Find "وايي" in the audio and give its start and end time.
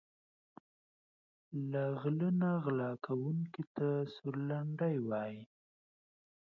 5.09-5.41